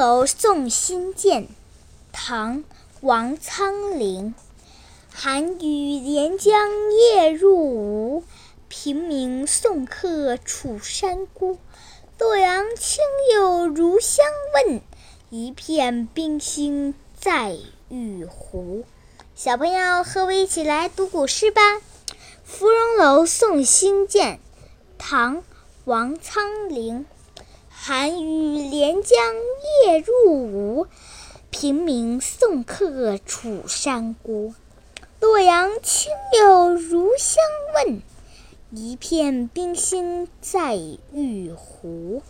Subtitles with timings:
[0.00, 1.46] 楼送辛渐，
[2.10, 2.60] 唐·
[3.02, 4.34] 王昌龄。
[5.12, 8.24] 寒雨连江夜入吴，
[8.68, 11.58] 平明送客楚山孤。
[12.18, 14.24] 洛阳亲友如相
[14.54, 14.80] 问，
[15.28, 17.58] 一片冰心在
[17.90, 18.86] 玉壶。
[19.34, 21.60] 小朋友，和我一起来读古诗吧，
[22.42, 24.36] 《芙蓉楼送辛渐》，
[24.96, 25.36] 唐·
[25.84, 27.04] 王昌龄。
[27.82, 29.18] 寒雨连江
[29.86, 30.86] 夜入吴，
[31.50, 34.54] 平明送客楚山孤。
[35.20, 37.42] 洛阳亲友如相
[37.74, 38.02] 问，
[38.70, 40.76] 一片冰心在
[41.12, 42.22] 玉壶。